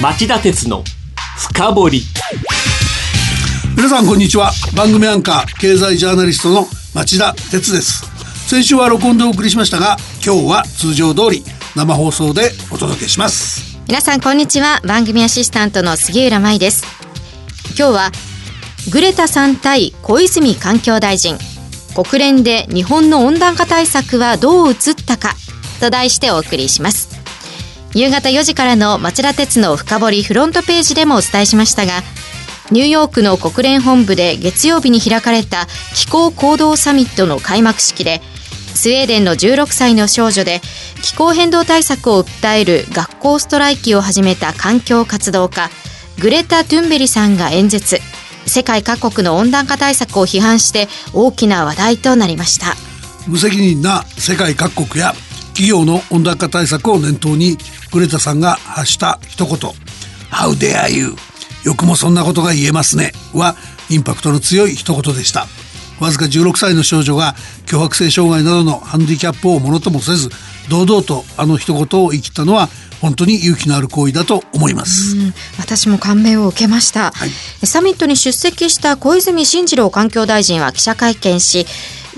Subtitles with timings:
[0.00, 0.82] 町田鉄の
[1.36, 2.02] 深掘り。
[3.76, 4.50] 皆さんこんにちは。
[4.74, 8.06] 番組アンカー経済ジャーナリストの町田鉄です。
[8.48, 11.44] 先週は録音でお送りしましたが今日は通常通り
[11.76, 13.78] 生放送でお届けします。
[13.88, 14.80] 皆さんこんにちは。
[14.86, 16.82] 番組アシスタントの杉浦舞です。
[17.78, 18.10] 今日は
[18.90, 21.36] グレタさん対小泉環境大臣。
[21.94, 25.34] 国連で日本の温暖化対策はどう映ったか
[25.78, 27.09] と題してお送りします
[27.94, 31.92] 夕方4時からの町田鉄の深掘りフロントページでもお伝えしましたが
[32.70, 38.20] ニューヨークの国連本部で月曜日に開かれた気候行動サミットの開幕式で
[38.74, 40.60] スウェーデンの16歳の少女で
[41.02, 45.68] 気候変動対策を訴える学校ストライキを始めた環境活動家
[46.20, 47.98] グレタ・トゥンベリさんが演説。
[48.46, 52.74] 世界各国の温暖化対策を批判して大きな話題となりました。
[53.26, 55.14] 無責任な世界各国や
[55.60, 57.58] 企業の温暖化対策を念頭に
[57.92, 59.56] グレタさんが発した一言
[60.32, 61.14] 「How dare you」
[61.64, 63.12] よくもそんなことが言えますね。
[63.34, 63.56] は
[63.90, 65.46] インパクトの強い一言でした。
[65.98, 70.30] わずか16歳の少女が強迫性障害などのハンディキャップをものともせず
[70.70, 72.70] 堂々とあの一言を言い切ったのは
[73.02, 75.14] 本当に勇気のある行為だと思います。
[75.58, 81.66] 私も感銘を受けました、はい、サミットに出席した小泉進次郎環境大臣は記者会見し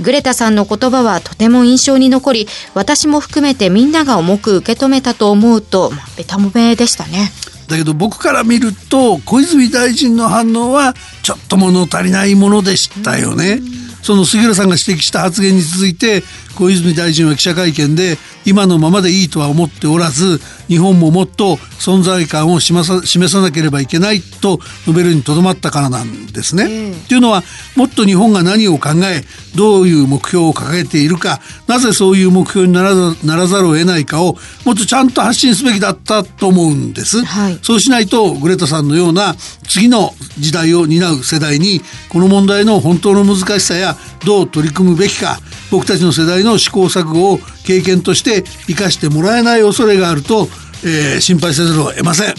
[0.01, 7.31] グレタさんの言葉はとても印象に残り私も含めてみんなが重く受け止めたと思うと、まあ、ベタもめでしたね
[7.69, 13.61] だけど僕から見ると小泉大臣の反応はちょっと物足りないものでしたよね。
[14.03, 26.65] その杉浦さんが指摘した発言に続いて小泉大臣は記者会見で今のままでいいとは思っておらず日本ももっと存在感を示さ示さなければいけないと述べるにとどまったからなんですね。
[26.65, 27.43] うん、というのは
[27.77, 37.25] もっと日本が何を考えどういう目標を掲げているかなぜそういう目標にならならざるを得ないかをもっとちゃんと発信すべきだったと思うんです。
[37.25, 39.35] はい、そうしないとグレタさんのような
[39.69, 45.39] 次の時代を担う世代にこの問題の本当の難しさやどう取り組むべきか
[45.73, 50.47] 僕たちの世代の試行錯誤を経験として生かしてもらえない恐れがあると、
[50.85, 52.35] えー、心配せざるを得ません、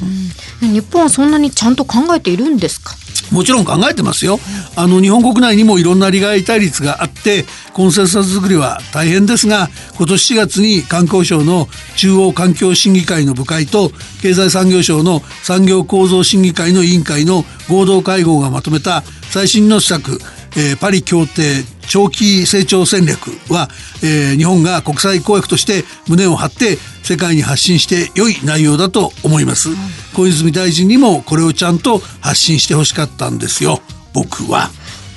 [0.61, 2.95] うん、日本はそんなにちゃんと考えているんですか？
[3.31, 4.37] もちろん考えてますよ。
[4.75, 13.89] あの日本国内にもいろんな利害対立があってコンセンサス作りは大変ですが今年4月に観光省の中央環境審議会の部会と
[14.21, 19.01] 経済産業省の産業構造審議会の委員会の合同会合がまとめた
[19.31, 20.19] 最新の施策
[20.55, 21.63] えー、パリ協定
[21.93, 23.69] 長期成長戦略は、
[24.01, 29.69] えー、日本が国際公約として胸を張って世界に発信して良い内容だと思います、
[30.15, 33.79] 小泉大臣にもこれをちゃんと発信してほしかったんですよ。
[34.11, 34.71] 僕は。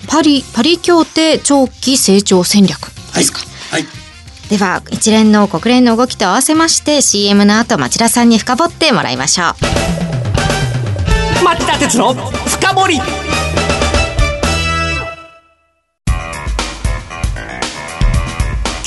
[0.07, 2.79] パリパリ協定長期成長戦略
[3.15, 3.39] ですか、
[3.71, 4.49] はい、はい。
[4.51, 9.45] では一連の国連の動きと合わせまして CM の後町田さんに深掘ってもらいましょ
[11.41, 11.43] う。
[11.43, 13.26] 町田鉄の深掘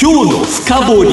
[0.02, 1.10] 今日の深掘り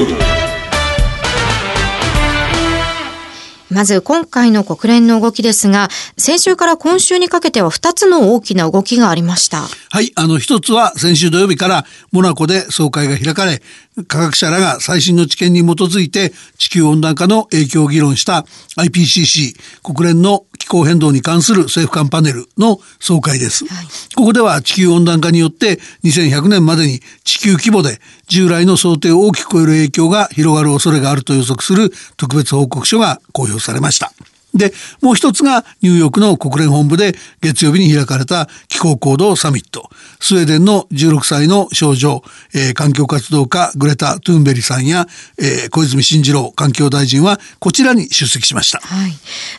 [3.69, 9.63] まず今回の国連の動きですが、先週から今週にかけては2つの大きな動きがありました。
[9.89, 13.61] はい、あの一つは先週土曜日からモナコで総会が開かれ、
[14.05, 18.45] 科学者らが最新の知見に基づいて地球温暖化の影響を議論した
[18.77, 23.85] IPCC 国連の気候変動に関する政府間パネルの総会です、はい、
[24.15, 34.11] ここでは地球温暖化によって2100年までに地球規模で従来の想定を大きく超える影響が広がる恐れがあると予測する特別報告書が公表されました。
[34.53, 39.89] で、もう一つがニューヨークの国連本部で月曜日に開かれた気候行動サミット。
[40.19, 42.23] スウェーデンの16歳の少女、
[42.53, 45.05] えー、環境活動家グレタ・トゥーンベリさんや、
[45.37, 48.79] えー、小泉進次郎環境大臣はこちらに出席しました。
[48.79, 49.11] はい。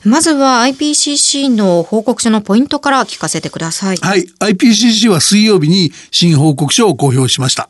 [0.05, 3.97] まずは IPCC の報告書のポイントから聞かせてください。
[3.97, 4.27] はい。
[4.41, 7.69] IPCC は水曜日に新報告書を公表しました。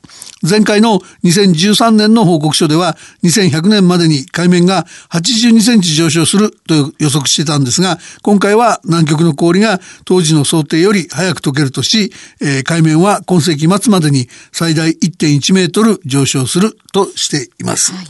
[0.49, 17.93] 前回の2013年の報告書では2100年までに海面が82センチ上昇すると予測してたんですが今回は南極の氷が当時の想定より早く溶けるとし、えー、海面は今世紀末までに最大1.1メートル上昇するとしています。
[17.93, 18.07] はい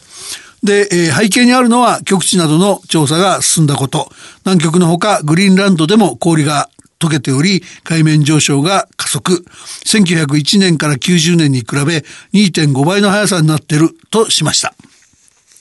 [0.62, 4.10] で、えー、背景にあるのは極地などの調査が進んだこと。
[4.44, 9.44] 南極のほかグリーンランドでも氷が溶けており、海面上昇が加速。
[9.86, 14.74] 1901年から90年に比べ2.5倍の速さになっているとしました。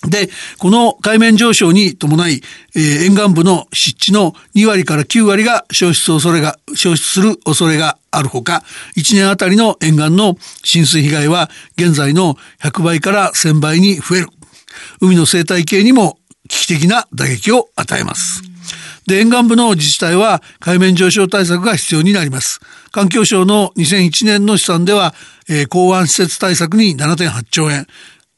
[0.06, 0.30] で、
[0.60, 2.42] この海面上昇に伴い、
[2.76, 8.64] えー、沿岸部の湿地の2割から9割が消失恐れが、消失する恐れがあるほか、
[8.96, 14.28] 1年あたりの沿岸の浸水被害は現在の100倍から1000倍に増える。
[15.02, 18.44] 海の生態系にも危機的な打撃を与えます。
[19.08, 22.60] で、沿岸部の自治体は海面上昇対策が必要になります。
[22.92, 25.14] 環境省の2001年の試算では、
[25.50, 27.88] えー、港湾施設対策に7.8兆円、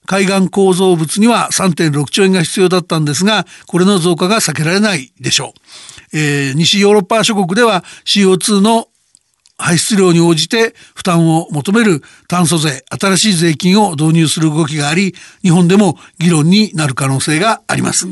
[0.09, 6.17] 海岸構造物には3.6兆円が必要だったんですが、これの増加が避けられないでしょう。
[6.17, 8.87] えー、西ヨーロッパ諸国では CO2 の
[9.59, 15.13] 排出量に応じて負担を求める炭素税、新しい税金を導入する動きがあり、
[15.43, 18.07] 日本でも議論になる可能性があります。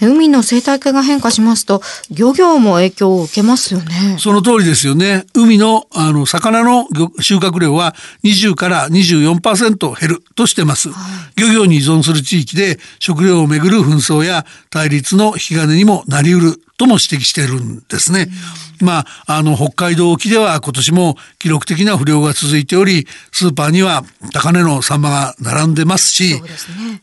[0.00, 4.16] 海の生態系が変化しますと、漁業も影響を受けますよね。
[4.18, 5.26] その通りですよね。
[5.34, 6.86] 海の、あの、魚の
[7.20, 10.90] 収穫量は20から24%減るとしてます。
[10.90, 10.94] は
[11.36, 18.28] い、漁業に依存する地域で食料をめぐる紛争や対立の引き金にもなりうるとも指摘しているんですね。
[18.80, 26.42] まあ、あの、北海道沖では今年も記録的な不漁が続いており、スーパーには高値のサンマが並んでますし、ね、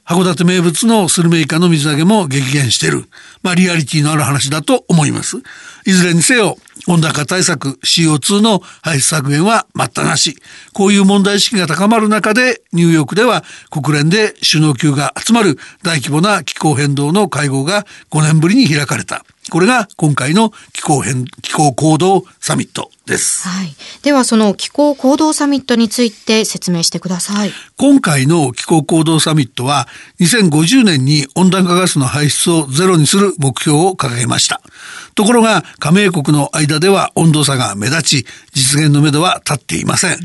[0.06, 3.06] 函館名物のスルメイカの水揚げも激減している。
[3.44, 5.38] まあ、リアリティのある話だと思います。
[5.86, 10.36] いずれにせよ、温暖化対策 CO2 の排出削減は待ったなし。
[10.74, 19.24] こういう問題意識が高まる中で、ニューヨークでは国連で首脳級が集まる大規模な気候変動の会合が5年ぶりに開かれた。
[19.52, 23.48] これが今回の気候変、気候行動サミットです。
[23.48, 23.75] はい。
[24.04, 27.52] ではその気候行動サミットについて説明してください。
[27.78, 29.88] 今回の気候行動サミットは
[30.19, 34.62] 2050年に温暖化ガスの排出をゼロにする目標を掲げました。
[35.16, 38.25] ところが加盟国の間では温度差が目立ち、
[38.56, 40.18] 実現のめどは立っていません。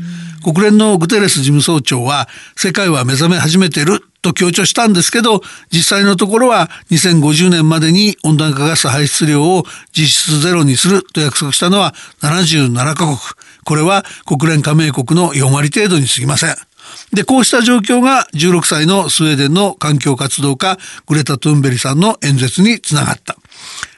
[0.43, 5.41] 国連のグテレス事務総長は世界は目覚め始めていると強調したんですけど、
[5.71, 13.17] 実際のところは2050年までに温暖化ガス排出量を実質ゼロにすると約束したのは77カ国。
[13.63, 16.55] これは国連加盟国の4割程度に過ぎません。
[17.13, 23.35] で、こうした状況が16歳のスウェーデンの環境活動家グレタ・トゥンベリさんの演説につながった。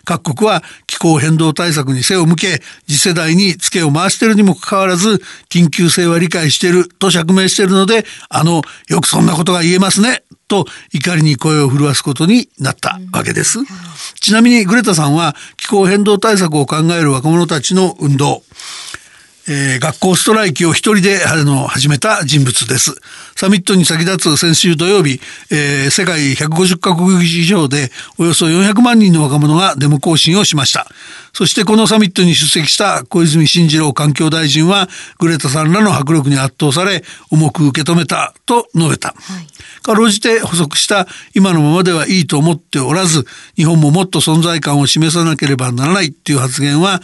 [0.05, 13.59] 各国は気候変動対策に背を向け、次世代に付けを回しているにもかかわらず、緊急性は理解していると釈明しているので、あの、よくそんなことが言えますね、と怒りに声を震わすことになったわけです。
[14.19, 18.43] ちなみにグレタさんは気候変動対策を考える若者たちの運動、
[19.47, 22.95] えー、学校ストライキを一人であの始めた人物です。
[23.35, 25.19] サミットに先立つ先週土曜日、
[25.51, 30.87] えー、世界150カ国以上でおよそ400万人の若者がデモ行進をしました。
[31.33, 34.87] そしてこのサミットに出席した小泉進次郎環境大臣は
[35.19, 39.09] グレタさんらの迫力に圧倒され重く受け止めたと述べた。
[39.09, 43.25] はい、かろうじて補足した今のままではいいと思っておらず
[43.55, 47.01] 日本ももっと存在感を示さなければならないっていう発言は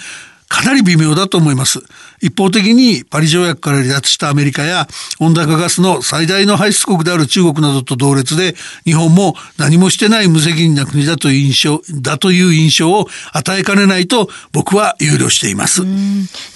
[0.50, 1.80] かなり微妙だと思います。
[2.22, 4.88] 一方的にパリ条約から離脱したアメリカや
[5.20, 15.84] 温暖化ガスの最大の排出国である中国などと同列で日本も何もしてない無責任な国だという印象だという印象を与えかねないと僕は憂慮しています。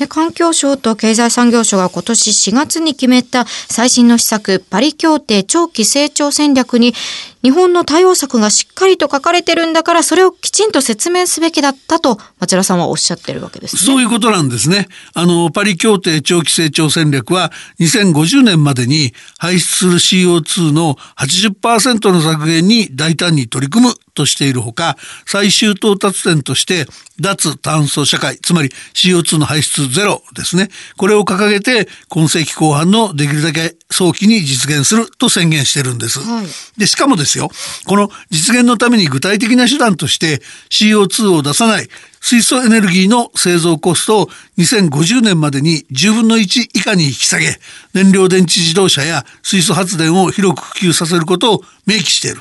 [0.09, 6.95] 環境省と経済産業省が今年4月に決めた最新の施策パリ協定長期成長戦略に
[7.43, 13.81] 日本の対応策がしっかりと書かれてるんだから、それをきちんと説明すべきだったと、町田さんはおっしゃってるわけですね。
[13.81, 14.87] そういうことなんですね。
[15.13, 17.51] あの、パリ協定長期成長戦略は、
[17.81, 26.85] 2050年までに排出する CO2 の80%の削減に大胆に取り組むとしているほか、最終到達点として、
[27.19, 30.69] 脱炭素社会、つまり CO2 の排出ゼロですね。
[30.97, 36.19] これを掲げて、今世紀後半のできるだけ早期に実現すると宣言してるんです。
[36.19, 36.47] はい、
[36.77, 37.49] で、しかもですよ、
[37.85, 41.87] この実現のために具体的な手段として CO2 を出さない
[42.23, 44.27] 水素エネルギーの製造コストを
[44.57, 47.59] 2050年までに10分の1以下に引き下げ、
[47.93, 52.37] 燃料電池自動車や水素発電を広く普及させることを明記している。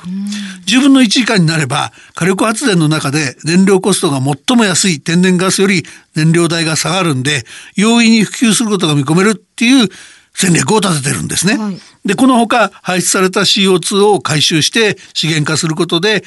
[0.67, 5.83] 10分の1以下になれば、火力発電の中で燃料コストが最も安い天然ガスより
[6.15, 7.43] 燃料代が下がるんで、
[7.75, 9.89] 容易に普及することが見込めるっていう
[10.33, 11.57] 戦略を立ててるんですね。
[11.57, 16.23] はい、で、このほか排出された CO2 を回収して資源化することで、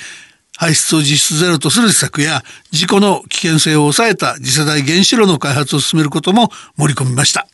[0.57, 7.47] 排出を実質ゼロとする施策や事故の危険性を抑えた次世代原子炉の開発を進めることも盛り込みました。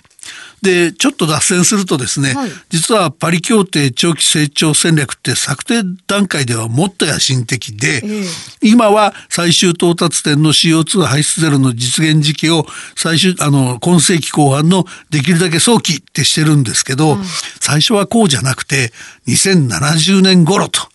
[0.62, 8.24] で、ちょっと脱線するとですね、はい、実はパリ協定長期成長戦略って策定段階ではもっと野心的で、えー、
[8.62, 17.16] 今は最終到達点の CO2 排出ゼロの実現時期を最終、あの、今世紀後半のできるだけ早期ってしてるんですけど、
[17.60, 18.92] 最初はこうじゃなくて、
[19.26, 20.91] 2070年頃と、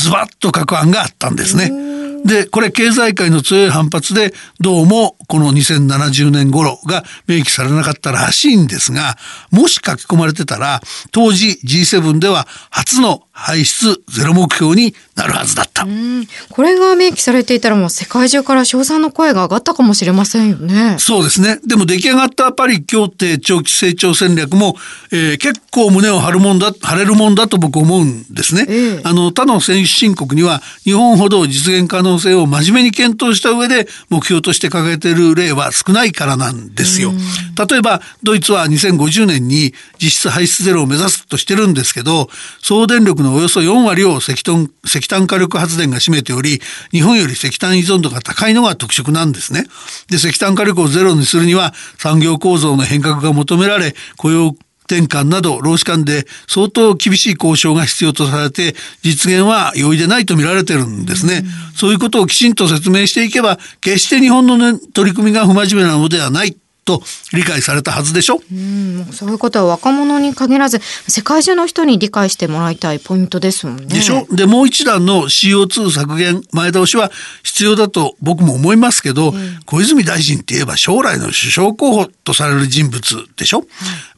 [0.00, 1.70] ズバッと書く案があったんですね。
[2.24, 9.16] で、これ経済界の強い反発で、どうもこの2070年頃が明記されなかったらしいんですが、
[9.52, 10.80] もし書き込まれてたら、
[11.12, 15.86] 当時 G7 では初の排出ゼロ目標になるはずだった。
[16.50, 20.96] これが明記されていたらもう世界中から称賛の声が上がったかもしれませんよね。
[20.98, 21.60] そうですね。
[21.64, 24.74] でも出来上がったパリ協定長期成長戦略も、
[25.12, 28.66] えー、結構胸を張るもんだ、張れるもんだと僕思うんですね。
[28.68, 37.12] えあの、他の先進国には日本ほど実現可能性を真面目に検討した上で目標として掲げている例は少ないからなんですよ。
[37.68, 42.28] 例えば、ドイツは2050年に実質排出ゼロを目指すとしてるんですけど、
[42.62, 46.60] 総電力のおよそ4割を石炭石炭火力発電が占めており、
[46.90, 49.66] 日本より石炭依存度が高いのが特色なんですね。
[50.08, 54.54] で、石炭火力をゼロにするには産業構造の変革が求められ、雇用
[54.90, 61.44] 転換など労使間で相当厳しい交渉が必要とされて実現は容易でないと見られてるんですね。
[61.76, 68.40] そういうことをきちんと説明していけば決して日本の、ね、取り組みが不真面目なのではないと理解されたはずでしょ？
[68.50, 73.86] うんそういうことは若者に限らず世界中の人に理解してもらいたいポイントですもんね。
[73.86, 74.26] でしょ？
[74.30, 77.10] でもう一段の CO2 削減前倒しは
[77.42, 83.00] 必要だと僕も思いますけど、うん、小泉大臣って言えば将来の首相候補とされる人物
[83.36, 83.66] でしょ、はい、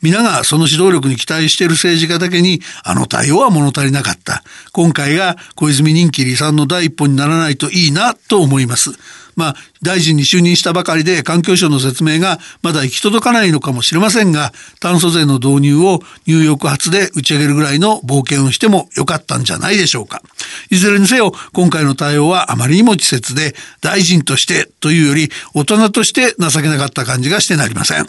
[0.01, 4.43] 皆がその指導力に期待している政治家だけにあの対応は物足りなかった。
[4.73, 8.91] 今回が小泉任期離散の第一歩にならないといいなと思います。
[9.37, 20.23] まあ、大臣に就任したばかりで環境省の説明がまだ行き届かないのかもしれませんが、炭素税の導入をニューヨーク発で打ち上げるぐらいの冒険をしてもよかったんじゃないでしょうか。
[20.71, 28.09] いずれにせよ、今回の対応はあまりにも稚拙で、大臣としてというより、大人として情けなかった感じがしてなりません。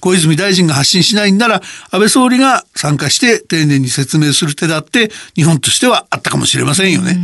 [0.00, 7.18] 小泉大臣が発信しないんなら、安倍総理が参加して丁寧に説明する手だって、日本としてはあったかもしれませんよね。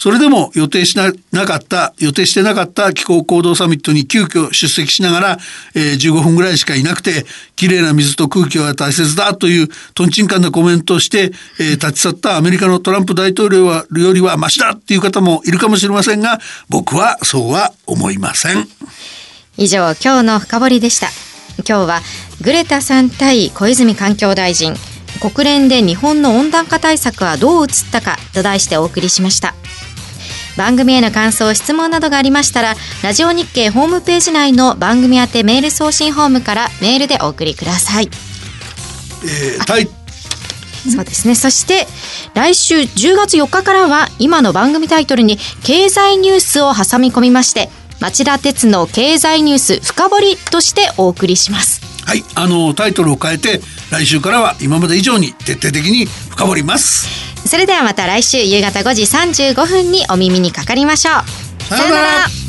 [0.00, 1.12] それでも予定しな
[1.44, 5.38] かった、予定してなかった気候行動サミットに急遽出席しながら、
[5.74, 16.40] えー、15分ぐらいしかいなくて、綺麗な水と空気は大切だというトンチンカンなコメントをして、えー、立ち去ったアメリカのトランプ大統領はよりはマシだっていう方もいるかもしれませんが、
[16.70, 18.66] 僕はそうは思いません。
[19.58, 21.08] 以上、今日の深掘りでした。
[21.68, 22.00] 今日は
[22.40, 24.74] グレタさん対小泉環境大臣
[25.20, 29.54] 国連で日本の温暖化対策はどう映ったかと題してお送りしました
[30.60, 38.10] 番組への感想質問などがありましたらラジオ日経ホームページ内の番組宛てメール送信ホームからメールでお送りください、
[39.24, 39.88] えー、はい
[40.90, 41.34] そうですね。
[41.34, 41.86] そして、
[42.32, 47.68] 来週10月4日からは、今の番組タイトルに経済ニュースを挟み込みまして、
[48.00, 51.82] 町田鉄の経済ニュース深掘りとしてお送りします。
[52.06, 53.60] はい、あのタイトルを変えて
[53.92, 57.19] 来週からは今まで以上に徹底的に深掘ります。
[57.46, 61.62] それではまた来週夕方5時35分にお耳にかかりましょう。
[61.64, 62.39] さようなら。